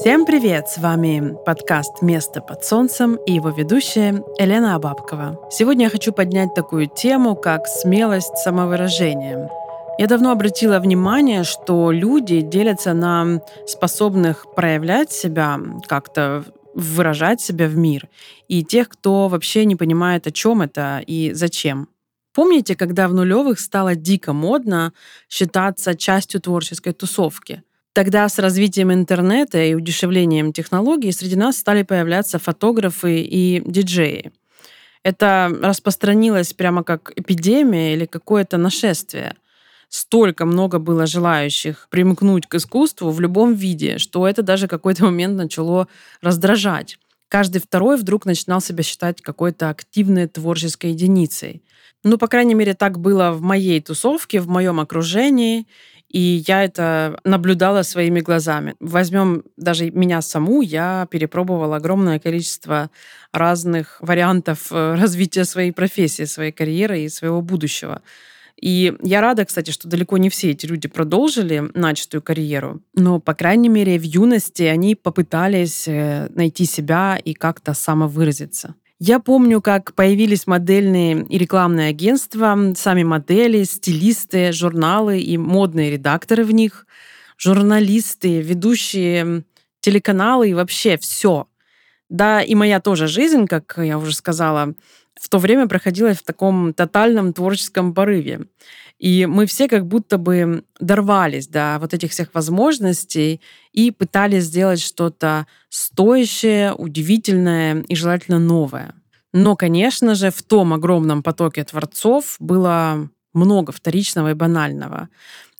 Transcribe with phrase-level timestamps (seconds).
[0.00, 0.66] Всем привет!
[0.66, 5.50] С вами подкаст «Место под солнцем» и его ведущая Елена Абабкова.
[5.50, 9.50] Сегодня я хочу поднять такую тему, как смелость самовыражения.
[9.98, 17.76] Я давно обратила внимание, что люди делятся на способных проявлять себя, как-то выражать себя в
[17.76, 18.08] мир,
[18.48, 21.90] и тех, кто вообще не понимает, о чем это и зачем.
[22.32, 24.94] Помните, когда в нулевых стало дико модно
[25.28, 27.62] считаться частью творческой тусовки?
[27.92, 34.32] Тогда с развитием интернета и удешевлением технологий среди нас стали появляться фотографы и диджеи.
[35.02, 39.34] Это распространилось прямо как эпидемия или какое-то нашествие.
[39.88, 45.36] Столько много было желающих примкнуть к искусству в любом виде, что это даже какой-то момент
[45.36, 45.88] начало
[46.20, 46.98] раздражать.
[47.28, 51.62] Каждый второй вдруг начинал себя считать какой-то активной творческой единицей.
[52.04, 55.66] Ну, по крайней мере, так было в моей тусовке, в моем окружении.
[56.10, 58.74] И я это наблюдала своими глазами.
[58.80, 62.90] Возьмем даже меня саму, я перепробовала огромное количество
[63.32, 68.02] разных вариантов э, развития своей профессии, своей карьеры и своего будущего.
[68.60, 73.32] И я рада, кстати, что далеко не все эти люди продолжили начатую карьеру, но, по
[73.32, 78.74] крайней мере, в юности они попытались э, найти себя и как-то самовыразиться.
[79.02, 86.44] Я помню, как появились модельные и рекламные агентства, сами модели, стилисты, журналы и модные редакторы
[86.44, 86.86] в них,
[87.38, 89.44] журналисты, ведущие
[89.80, 91.48] телеканалы и вообще все.
[92.10, 94.74] Да, и моя тоже жизнь, как я уже сказала,
[95.18, 98.48] в то время проходила в таком тотальном творческом порыве.
[99.00, 103.40] И мы все как будто бы дорвались до вот этих всех возможностей
[103.72, 108.94] и пытались сделать что-то стоящее, удивительное и желательно новое.
[109.32, 115.08] Но, конечно же, в том огромном потоке творцов было много вторичного и банального.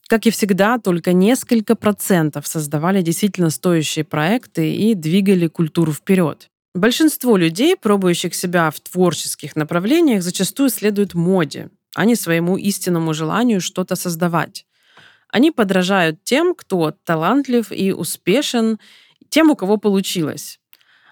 [0.07, 6.51] Как и всегда, только несколько процентов создавали действительно стоящие проекты и двигали культуру вперед.
[6.75, 13.61] Большинство людей, пробующих себя в творческих направлениях, зачастую следуют моде, а не своему истинному желанию
[13.61, 14.67] что-то создавать.
[15.29, 18.79] Они подражают тем, кто талантлив и успешен,
[19.29, 20.59] тем, у кого получилось.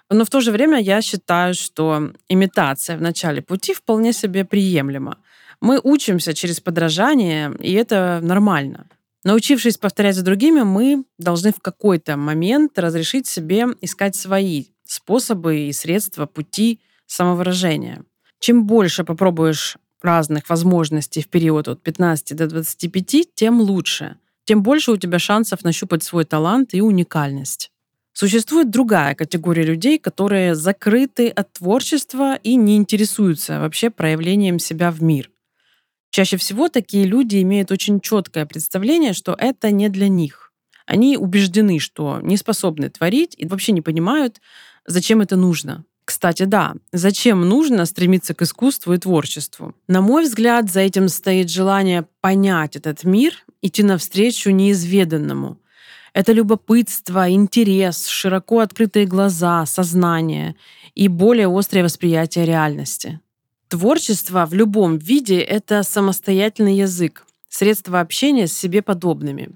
[0.09, 5.17] Но в то же время я считаю, что имитация в начале пути вполне себе приемлема.
[5.61, 8.87] Мы учимся через подражание, и это нормально.
[9.23, 15.73] Научившись повторять за другими, мы должны в какой-то момент разрешить себе искать свои способы и
[15.73, 18.03] средства пути самовыражения.
[18.39, 24.17] Чем больше попробуешь разных возможностей в период от 15 до 25, тем лучше.
[24.45, 27.71] Тем больше у тебя шансов нащупать свой талант и уникальность.
[28.13, 35.01] Существует другая категория людей, которые закрыты от творчества и не интересуются вообще проявлением себя в
[35.01, 35.29] мир.
[36.11, 40.51] Чаще всего такие люди имеют очень четкое представление, что это не для них.
[40.85, 44.41] Они убеждены, что не способны творить и вообще не понимают,
[44.85, 45.85] зачем это нужно.
[46.09, 49.75] Кстати, да, зачем нужно стремиться к искусству и творчеству?
[49.87, 55.59] На мой взгляд, за этим стоит желание понять этот мир, идти навстречу неизведанному.
[56.15, 60.55] Это любопытство, интерес, широко открытые глаза, сознание
[60.95, 63.19] и более острое восприятие реальности.
[63.67, 69.49] Творчество в любом виде— это самостоятельный язык, средство общения с себе подобными.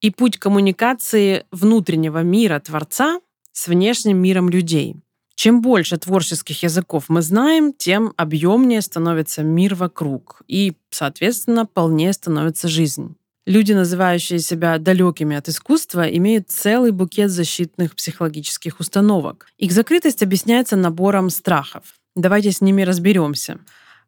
[0.00, 3.20] И путь коммуникации внутреннего мира Творца
[3.52, 4.96] с внешним миром людей—
[5.38, 12.66] чем больше творческих языков мы знаем, тем объемнее становится мир вокруг, и, соответственно, полнее становится
[12.66, 13.14] жизнь.
[13.46, 19.46] Люди, называющие себя далекими от искусства, имеют целый букет защитных психологических установок.
[19.58, 21.84] Их закрытость объясняется набором страхов.
[22.16, 23.60] Давайте с ними разберемся.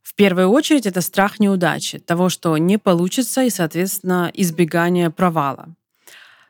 [0.02, 5.68] В первую очередь это страх неудачи, того, что не получится и, соответственно, избегание провала.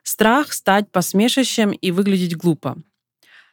[0.05, 2.79] Страх стать посмешищем и выглядеть глупо.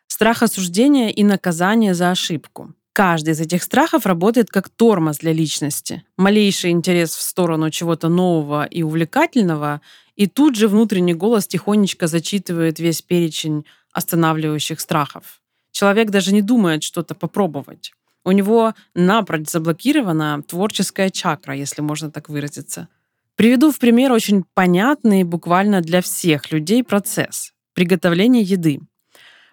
[0.08, 2.74] Страх осуждения и наказания за ошибку.
[2.94, 6.04] Каждый из этих страхов работает как тормоз для личности.
[6.18, 9.82] Малейший интерес в сторону чего-то нового и увлекательного,
[10.16, 15.42] и тут же внутренний голос тихонечко зачитывает весь перечень останавливающих страхов.
[15.72, 17.94] Человек даже не думает что-то попробовать.
[18.26, 22.88] У него напрочь заблокирована творческая чакра, если можно так выразиться.
[23.36, 28.80] Приведу в пример очень понятный буквально для всех людей процесс приготовления еды.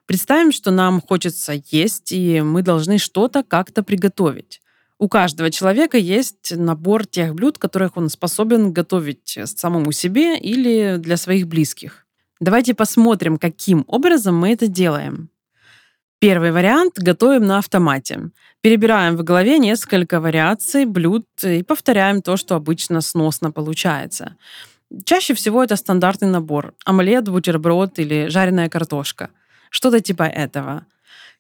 [0.07, 4.61] Представим, что нам хочется есть, и мы должны что-то как-то приготовить.
[4.99, 11.17] У каждого человека есть набор тех блюд, которых он способен готовить самому себе или для
[11.17, 12.07] своих близких.
[12.41, 15.31] Давайте посмотрим, каким образом мы это делаем.
[16.19, 18.31] Первый вариант– готовим на автомате.
[18.61, 24.37] Перебираем в голове несколько вариаций блюд и повторяем то, что обычно сносно получается.
[25.05, 26.75] Чаще всего это стандартный набор.
[26.85, 29.31] Омлет, бутерброд или жареная картошка.
[29.75, 30.87] Что-то типа этого.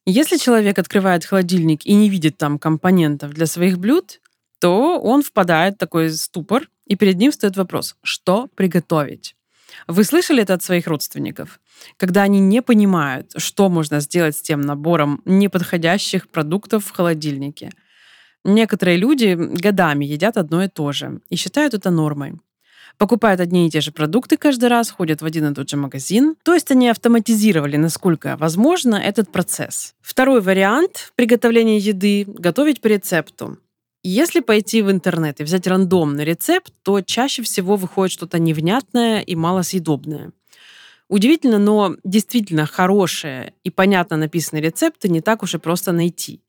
[0.06, 4.20] Если человек открывает холодильник и не видит там компонентов для своих блюд,
[4.58, 9.36] то он впадает в такой ступор, и перед ним стоит вопрос, что приготовить.
[9.86, 11.60] Вы слышали это от своих родственников?
[11.96, 17.70] Когда они не понимают, что можно сделать с тем набором неподходящих продуктов в холодильнике.
[18.42, 22.32] Некоторые люди годами едят одно и то же и считают это нормой.
[22.98, 26.36] Покупают одни и те же продукты каждый раз, ходят в один и тот же магазин.
[26.44, 29.94] То есть они автоматизировали, насколько возможно, этот процесс.
[30.00, 33.58] Второй вариант приготовления еды– готовить по рецепту.
[34.06, 39.34] Если пойти в интернет и взять рандомный рецепт, то чаще всего выходит что-то невнятное и
[39.34, 40.32] малосъедобное.
[41.08, 46.40] Удивительно, но действительно хорошие и понятно написанные рецепты не так уж и просто найти.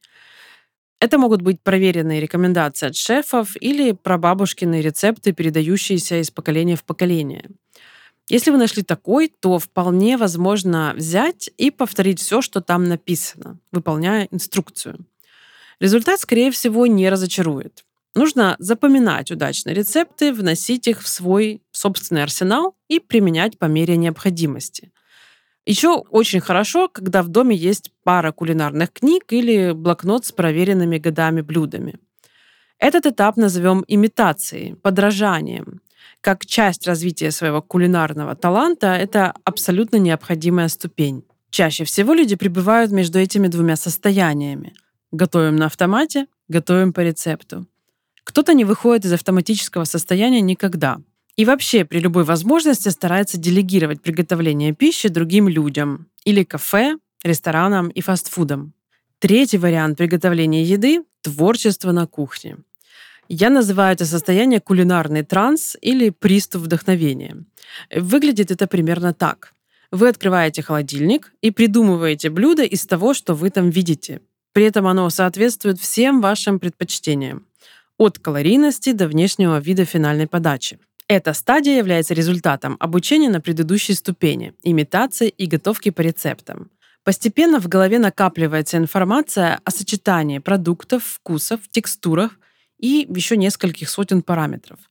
[0.99, 7.49] Это могут быть проверенные рекомендации от шефов или прабабушкины рецепты, передающиеся из поколения в поколение.
[8.27, 14.27] Если вы нашли такой, то вполне возможно взять и повторить все, что там написано, выполняя
[14.31, 15.05] инструкцию.
[15.79, 17.83] Результат, скорее всего, не разочарует.
[18.15, 24.91] Нужно запоминать удачные рецепты, вносить их в свой собственный арсенал и применять по мере необходимости.
[25.65, 31.41] Еще очень хорошо, когда в доме есть пара кулинарных книг или блокнот с проверенными годами
[31.41, 31.99] блюдами.
[32.77, 35.81] Этот этап назовем имитацией, подражанием.
[36.21, 41.23] Как часть развития своего кулинарного таланта это абсолютно необходимая ступень.
[41.49, 44.73] Чаще всего люди пребывают между этими двумя состояниями–
[45.15, 47.65] Готовим на автомате, готовим по рецепту.
[48.25, 50.97] Кто-то не выходит из автоматического состояния никогда.
[51.37, 58.01] И вообще при любой возможности старается делегировать приготовление пищи другим людям или кафе, ресторанам и
[58.01, 58.73] фастфудам.
[59.19, 62.57] Третий вариант приготовления еды– творчество на кухне.
[63.27, 67.43] Я называю это состояние кулинарный транс или приступ вдохновения.
[67.93, 69.53] Выглядит это примерно так.
[69.91, 74.21] Вы открываете холодильник и придумываете блюдо из того, что вы там видите.
[74.53, 77.45] При этом оно соответствует всем вашим предпочтениям,
[77.97, 80.79] от калорийности до внешнего вида финальной подачи.
[81.07, 86.71] Эта стадия является результатом обучения на предыдущей ступени, имитации и готовки по рецептам.
[87.03, 92.31] Постепенно в голове накапливается информация о сочетании продуктов, вкусов, текстурах
[92.79, 94.79] и еще нескольких сотен параметров–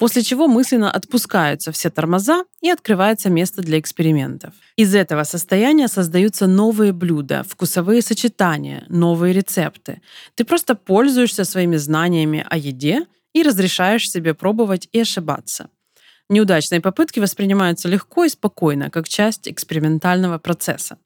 [0.00, 4.54] после чего мысленно отпускаются все тормоза и открывается место для экспериментов.
[4.76, 10.00] Из этого состояния создаются новые блюда, вкусовые сочетания, новые рецепты.
[10.36, 15.68] Ты просто пользуешься своими знаниями о еде и разрешаешь себе пробовать и ошибаться.
[16.28, 20.98] Неудачные попытки воспринимаются легко и спокойно, как часть экспериментального процесса.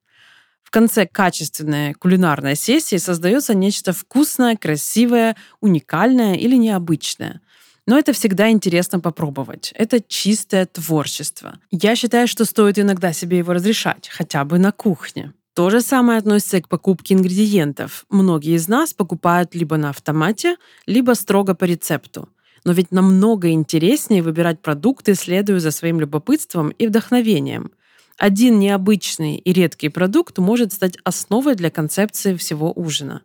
[0.62, 7.40] В конце качественной кулинарной сессии создается нечто вкусное, красивое, уникальное или необычное.
[7.86, 9.72] Но это всегда интересно попробовать.
[9.76, 11.58] Это чистое творчество.
[11.70, 15.32] Я считаю, что стоит иногда себе его разрешать, хотя бы на кухне.
[15.54, 18.06] То же самое относится и к покупке ингредиентов.
[18.10, 20.56] Многие из нас покупают либо на автомате,
[20.86, 22.28] либо строго по рецепту.
[22.64, 27.70] Но ведь намного интереснее выбирать продукты, следуя за своим любопытством и вдохновением.
[28.18, 33.22] Один необычный и редкий продукт может стать основой для концепции всего ужина.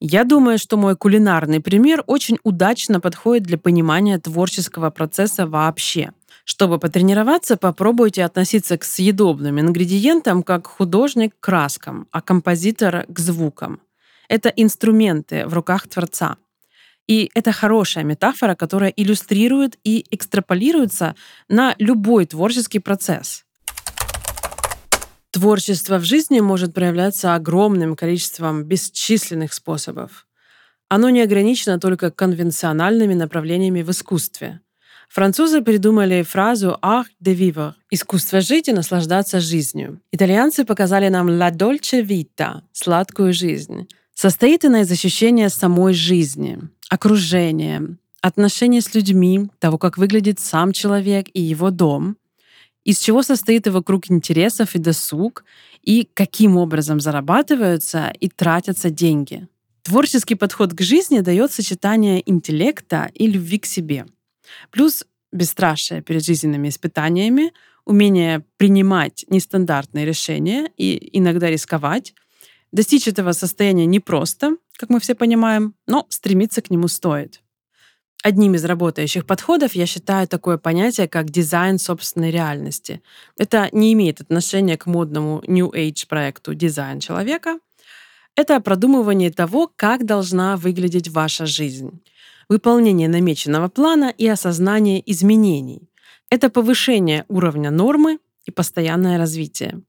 [0.00, 6.12] Я думаю, что мой кулинарный пример очень удачно подходит для понимания творческого процесса вообще.
[6.44, 13.80] Чтобы потренироваться, попробуйте относиться к съедобным ингредиентам как художник к краскам, а композитор к звукам.
[14.28, 16.36] Это инструменты в руках Творца.
[17.06, 21.14] И это хорошая метафора, которая иллюстрирует и экстраполируется
[21.48, 23.44] на любой творческий процесс.
[25.30, 30.26] Творчество в жизни может проявляться огромным количеством бесчисленных способов.
[30.88, 34.60] Оно не ограничено только конвенциональными направлениями в искусстве.
[35.08, 40.00] Французы придумали фразу «art de vivre»— «искусство жить и наслаждаться жизнью».
[40.12, 43.88] Итальянцы показали нам «la dolce vita»— «сладкую жизнь».
[44.14, 46.58] Состоит она из ощущения самой жизни,
[46.88, 52.16] окружения, отношений с людьми, того, как выглядит сам человек и его дом,
[52.84, 55.44] из чего состоит его круг интересов и досуг,
[55.82, 59.48] и каким образом зарабатываются и тратятся деньги.
[59.82, 64.06] Творческий подход к жизни дает сочетание интеллекта и любви к себе.
[64.70, 67.52] Плюс бесстрашие перед жизненными испытаниями,
[67.84, 72.14] умение принимать нестандартные решения и иногда рисковать.
[72.72, 77.40] Достичь этого состояния непросто, как мы все понимаем, но стремиться к нему стоит.
[78.24, 83.02] Одним из работающих подходов я считаю такое понятие, как дизайн собственной реальности.
[83.36, 87.58] Это не имеет отношения к модному New Age проекту «Дизайн человека».
[88.34, 92.00] Это продумывание того, как должна выглядеть ваша жизнь.
[92.48, 95.88] Выполнение намеченного плана и осознание изменений.
[96.30, 99.82] Это повышение уровня нормы и постоянное развитие.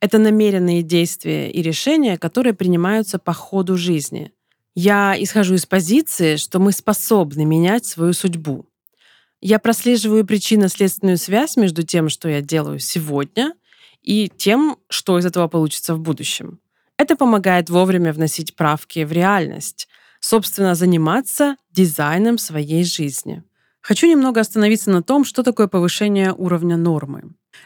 [0.00, 4.32] Это намеренные действия и решения, которые принимаются по ходу жизни.
[4.74, 8.66] Я исхожу из позиции, что мы способны менять свою судьбу.
[9.40, 13.54] Я прослеживаю причинно-следственную связь между тем, что я делаю сегодня,
[14.02, 16.60] и тем, что из этого получится в будущем.
[16.96, 19.88] Это помогает вовремя вносить правки в реальность,
[20.20, 23.42] собственно, заниматься дизайном своей жизни.
[23.80, 27.22] Хочу немного остановиться на том, что такое повышение уровня нормы.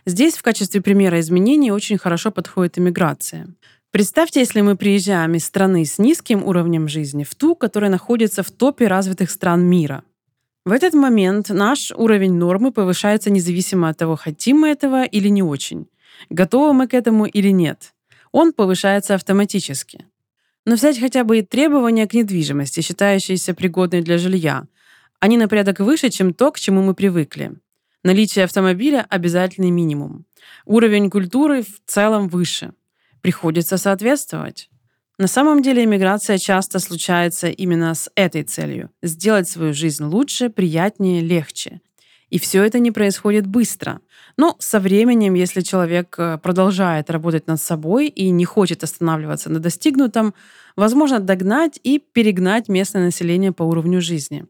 [0.07, 3.49] Здесь в качестве примера изменений очень хорошо подходит иммиграция.
[3.91, 8.51] Представьте, если мы приезжаем из страны с низким уровнем жизни в ту, которая находится в
[8.51, 10.03] топе развитых стран мира.
[10.65, 15.43] В этот момент наш уровень нормы повышается независимо от того, хотим мы этого или не
[15.43, 15.89] очень,
[16.31, 17.93] готовы мы к этому или нет.
[18.31, 20.07] Он повышается автоматически.
[20.65, 24.65] Но взять хотя бы и требования к недвижимости, считающиеся пригодной для жилья,
[25.19, 27.53] они на порядок выше, чем то, к чему мы привыкли.
[28.05, 30.25] Наличие автомобиля– обязательный минимум.
[30.65, 32.73] Уровень культуры в целом выше.
[33.21, 34.69] Приходится соответствовать.
[35.19, 41.21] На самом деле иммиграция часто случается именно с этой целью– сделать свою жизнь лучше, приятнее,
[41.21, 41.81] легче.
[42.31, 44.01] И все это не происходит быстро.
[44.43, 49.61] Но со временем, если человек э, продолжает работать над собой и не хочет останавливаться на
[49.61, 50.35] достигнутом,
[50.75, 54.47] возможно догнать и перегнать местное население по уровню жизни.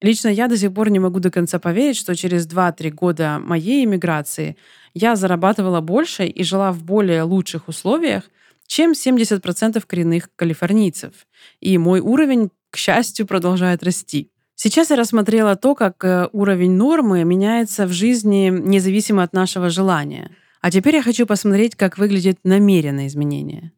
[0.00, 3.84] Лично я до сих пор не могу до конца поверить, что через 2-3 года моей
[3.84, 4.56] иммиграции
[4.94, 8.22] я зарабатывала больше и жила в более лучших условиях,
[8.66, 11.12] чем 70% коренных калифорнийцев.
[11.60, 14.30] И мой уровень, к счастью, продолжает расти.
[14.58, 20.30] Сейчас я рассмотрела то, как э, уровень нормы меняется в жизни независимо от нашего желания.
[20.62, 23.72] А теперь я хочу посмотреть, как выглядит намеренное изменение.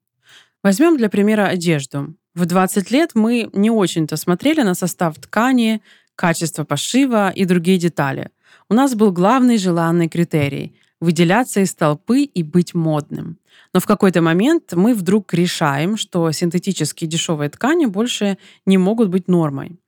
[0.62, 2.14] Возьмем для примера одежду.
[2.34, 5.82] В 20 лет мы не очень-то смотрели на состав ткани,
[6.14, 8.30] качество пошива и другие детали.
[8.68, 13.38] У нас был главный желанный критерий– выделяться из толпы и быть модным.
[13.74, 19.28] Но в какой-то момент мы вдруг решаем, что синтетические дешевые ткани больше не могут быть
[19.28, 19.78] нормой.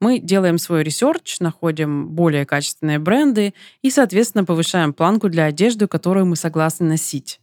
[0.00, 3.52] Мы делаем свой research, находим более качественные бренды
[3.82, 7.40] и, соответственно, повышаем планку для одежды, которую мы согласны носить.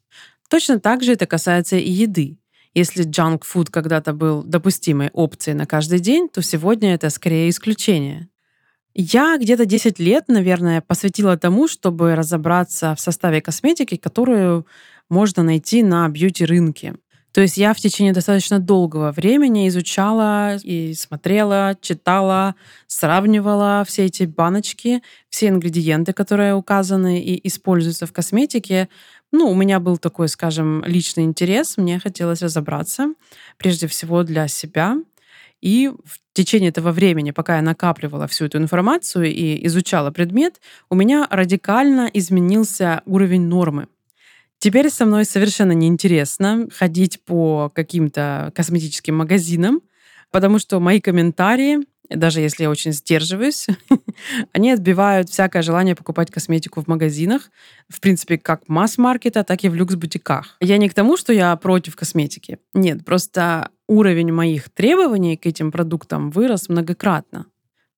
[0.50, 2.38] Точно так же это касается и еды.
[2.74, 8.30] Если junk food когда-то был допустимой опцией на каждый день, то сегодня это скорее исключение.
[8.94, 14.66] Я где-то 10 лет, наверное, посвятила тому, чтобы разобраться в составе косметики, которую
[15.10, 16.96] можно найти на бьюти-рынке.
[17.36, 22.56] То есть я в течение достаточно долгого времени изучала и смотрела, читала,
[22.88, 28.88] сравнивала все эти баночки, все ингредиенты, которые указаны и используются в косметике.
[29.34, 31.76] Ну, у меня был такой, скажем, личный интерес.
[31.76, 33.14] Мне хотелось разобраться,
[33.58, 34.96] прежде всего для себя,
[35.60, 40.96] и в течение этого времени, пока я накапливала всю эту информацию и изучала предмет, у
[40.96, 43.88] меня радикально изменился уровень нормы.
[44.66, 49.82] Теперь со мной совершенно неинтересно ходить по каким-то косметическим магазинам,
[50.32, 53.68] потому что мои комментарии, даже если я очень сдерживаюсь,
[54.54, 57.52] они отбивают всякое желание покупать косметику в магазинах,
[57.90, 60.58] в принципе, как масс-маркета, так и в люкс-бутиках.
[60.60, 62.58] Я не к тому, что я против косметики.
[62.74, 67.46] Нет, просто уровень моих требований к этим продуктам вырос многократно.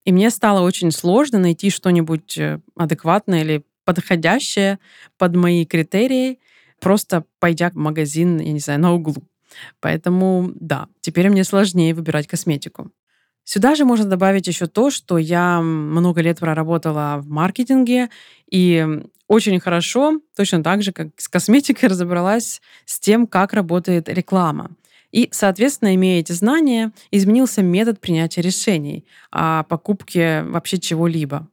[0.03, 4.79] И мне стало очень сложно найти что-нибудь э, адекватное или подходящее
[5.17, 6.39] под мои критерии,
[6.79, 9.23] просто пойдя в магазин, я не знаю, на углу.
[9.79, 12.91] Поэтому, да, теперь мне сложнее выбирать косметику.
[13.43, 18.09] Сюда же можно добавить еще то, что я много лет проработала в маркетинге
[18.51, 18.85] и
[19.27, 24.71] очень хорошо, точно так же, как с косметикой, разобралась с тем, как работает реклама.
[25.11, 31.47] И, соответственно, имея эти знания, изменился метод принятия решений о покупке вообще чего-либо.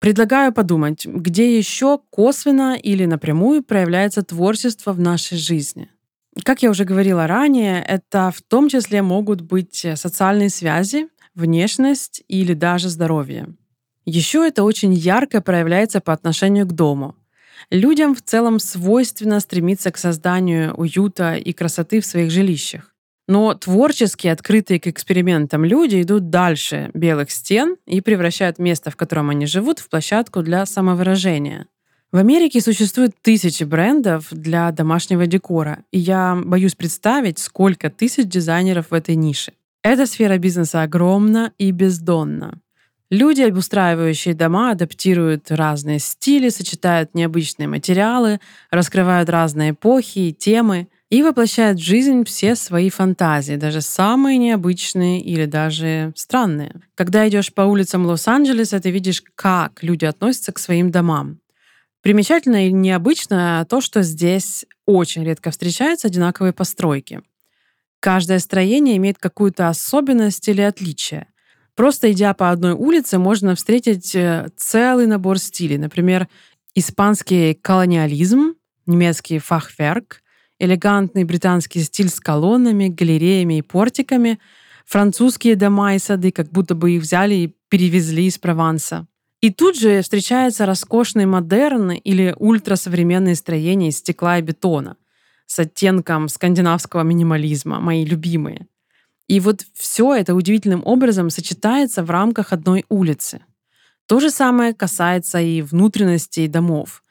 [0.00, 5.90] Предлагаю подумать, где еще косвенно или напрямую проявляется творчество в нашей жизни.
[6.44, 12.54] Как я уже говорила ранее, это в том числе могут быть социальные связи, внешность или
[12.54, 13.54] даже здоровье.
[14.04, 17.16] Еще это очень ярко проявляется по отношению к дому.
[17.70, 22.94] Людям в целом свойственно стремиться к созданию уюта и красоты в своих жилищах.
[23.28, 29.28] Но творчески открытые к экспериментам люди идут дальше белых стен и превращают место, в котором
[29.28, 31.66] они живут, в площадку для самовыражения.
[32.10, 38.86] В Америке существует тысячи брендов для домашнего декора, и я боюсь представить, сколько тысяч дизайнеров
[38.90, 39.52] в этой нише.
[39.82, 42.58] Эта сфера бизнеса огромна и бездонна.
[43.10, 51.22] Люди, обустраивающие дома, адаптируют разные стили, сочетают необычные материалы, раскрывают разные эпохи и темы– и
[51.22, 56.82] воплощает в жизнь все свои фантазии, даже самые необычные или даже странные.
[56.94, 61.40] Когда идешь по улицам Лос-Анджелеса, ты видишь, как люди относятся к своим домам.
[62.02, 67.22] Примечательно и необычно то, что здесь очень редко встречаются одинаковые постройки.
[68.00, 71.26] Каждое строение имеет какую-то особенность или отличие.
[71.74, 75.78] Просто идя по одной улице, можно встретить э, целый набор стилей.
[75.78, 76.28] Например,
[76.74, 78.54] испанский колониализм,
[78.86, 80.22] немецкий фахверк,
[80.58, 84.38] элегантный британский стиль с колоннами, галереями и портиками,
[84.86, 89.06] французские дома и сады, как будто бы их взяли и перевезли из Прованса.
[89.40, 94.96] И тут же встречается роскошный модерн или ультрасовременные строения из стекла и бетона
[95.46, 98.66] с оттенком скандинавского минимализма, мои любимые.
[99.28, 103.40] И вот все это удивительным образом сочетается в рамках одной улицы.
[104.06, 107.02] То же самое касается и внутренностей домов.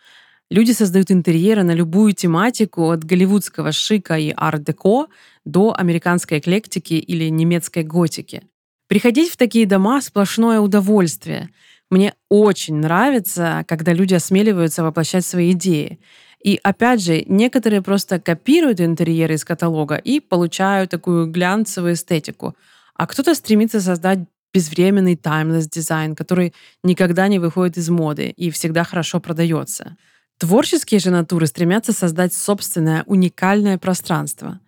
[0.50, 5.08] Люди создают интерьеры на любую тематику, от голливудского шика и арт-деко
[5.44, 8.44] до американской эклектики или немецкой готики.
[8.88, 11.50] Приходить в такие дома— сплошное удовольствие.
[11.90, 16.00] Мне очень нравится, когда люди осмеливаются воплощать свои идеи.
[16.42, 22.56] И опять же, некоторые просто копируют интерьеры из каталога и получают такую глянцевую эстетику.
[22.96, 24.20] А кто-то стремится создать
[24.54, 29.98] безвременный таймлесс дизайн, который никогда не выходит из моды и всегда хорошо продается.
[30.38, 34.60] Творческие же натуры стремятся создать собственное уникальное пространство.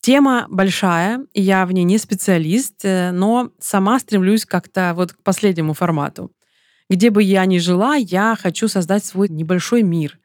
[0.00, 5.74] Тема большая, я в ней не специалист, э, но сама стремлюсь как-то вот к последнему
[5.74, 6.30] формату.
[6.88, 10.18] Где бы я ни жила, я хочу создать свой небольшой мир.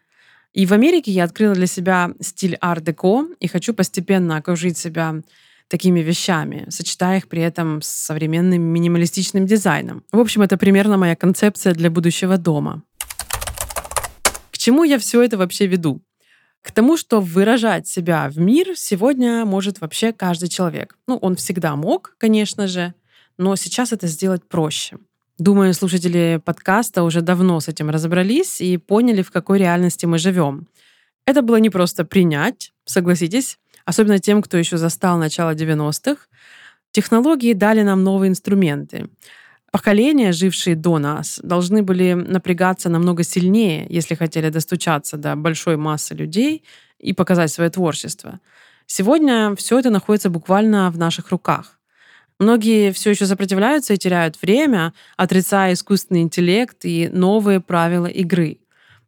[0.54, 5.16] И в Америке я открыла для себя стиль арт-деко и хочу постепенно окружить себя
[5.68, 10.04] такими вещами, сочетая их при этом с современным минималистичным дизайном.
[10.12, 12.84] В общем, это примерно моя концепция для будущего дома
[14.64, 16.02] чему я все это вообще веду?
[16.62, 20.98] К тому, что выражать себя в мир сегодня может вообще каждый человек.
[21.06, 22.94] Ну, он всегда мог, конечно же,
[23.38, 24.98] но сейчас это сделать проще.
[25.38, 30.68] Думаю, слушатели подкаста уже давно с этим разобрались и поняли, в какой реальности мы живем.
[31.26, 36.28] Это было не просто принять, согласитесь, особенно тем, кто еще застал начало 90-х.
[36.92, 39.10] Технологии дали нам новые инструменты
[39.74, 46.14] поколения, жившие до нас, должны были напрягаться намного сильнее, если хотели достучаться до большой массы
[46.14, 46.64] людей
[47.00, 48.40] и показать свое творчество.
[48.86, 51.80] Сегодня все это находится буквально в наших руках.
[52.40, 58.60] Многие все еще сопротивляются и теряют время, отрицая искусственный интеллект и новые правила игры.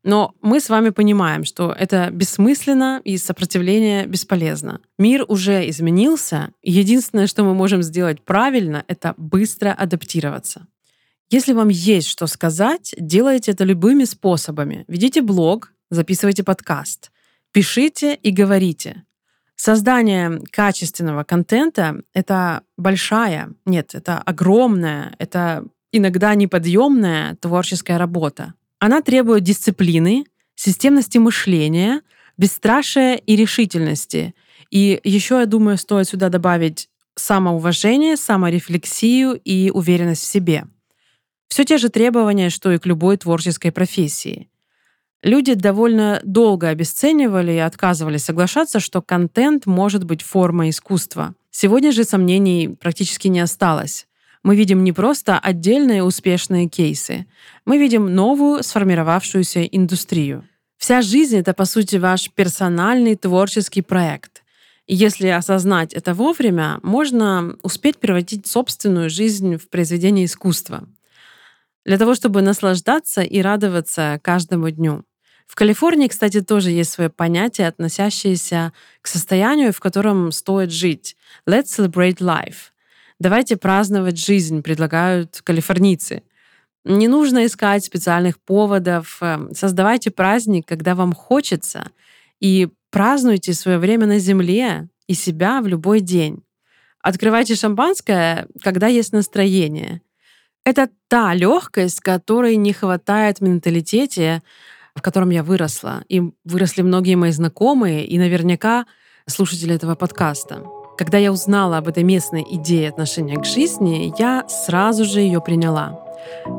[0.06, 4.80] Но мы с вами понимаем, что это бессмысленно и сопротивление бесполезно.
[5.00, 10.68] Мир уже изменился, единственное, что мы можем сделать правильно, это быстро адаптироваться.
[11.32, 14.86] Если вам есть что сказать, делайте это любыми способами.
[14.88, 17.12] Ведите блог, записывайте подкаст,
[17.52, 19.06] пишите и говорите.
[19.56, 28.54] Создание качественного контента— это большая, нет, это огромная, это иногда неподъемная творческая работа.
[28.86, 32.04] Она требует дисциплины, системности мышления,
[32.38, 34.36] бесстрашия и решительности.
[34.70, 40.66] И еще, я думаю, стоит сюда добавить самоуважение, саморефлексию и уверенность в себе.
[41.48, 44.52] Все те же требования, что и к любой творческой профессии.
[45.24, 51.34] Люди довольно долго обесценивали и отказывались соглашаться, что контент может быть формой искусства.
[51.50, 54.06] Сегодня же сомнений практически не осталось
[54.46, 57.26] мы видим не просто отдельные успешные кейсы,
[57.66, 60.48] мы видим новую сформировавшуюся индустрию.
[60.78, 64.44] Вся жизнь— это, по сути, ваш персональный творческий проект.
[64.86, 70.88] И если осознать это вовремя, можно успеть превратить собственную жизнь в произведение искусства.
[71.84, 75.06] Для того, чтобы наслаждаться и радоваться каждому дню.
[75.48, 81.18] В Калифорнии, кстати, тоже есть свое понятие, относящееся к состоянию, в котором стоит жить.
[81.48, 82.75] Let's celebrate life.
[83.20, 86.24] Давайте праздновать жизнь, предлагают калифорнийцы.
[86.84, 89.18] Не нужно искать специальных поводов.
[89.22, 91.90] Эм, создавайте праздник, когда вам хочется,
[92.40, 96.44] и празднуйте свое время на земле и себя в любой день.
[97.02, 100.02] Открывайте шампанское, когда есть настроение.
[100.64, 104.44] Это та легкость, которой не хватает в менталитете,
[104.96, 106.04] в котором я выросла.
[106.10, 108.86] И выросли многие мои знакомые, и наверняка
[109.28, 110.64] слушатели этого подкаста.
[110.98, 116.00] Когда я узнала об этой местной идее отношения к жизни, я сразу же ее приняла.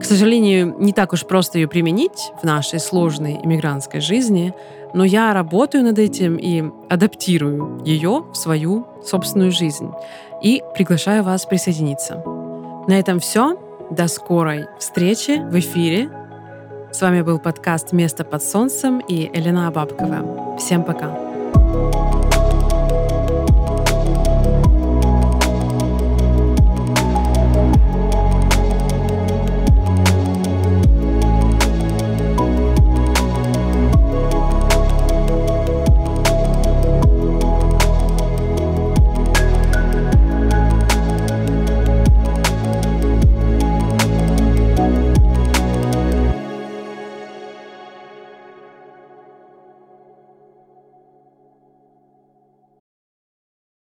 [0.01, 4.55] К сожалению, не так уж просто ее применить в нашей сложной иммигрантской жизни,
[4.95, 9.91] но я работаю над этим и адаптирую ее в свою собственную жизнь.
[10.43, 12.23] И приглашаю вас присоединиться.
[12.87, 13.59] На этом все.
[13.91, 16.11] До скорой встречи в эфире.
[16.93, 20.57] С вами был подкаст «Место под солнцем» и Елена Бабкова.
[20.59, 21.26] Всем пока.